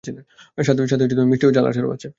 [0.89, 1.03] সাথে
[1.31, 2.07] মিষ্টি ও ঝাল আচারও আছে।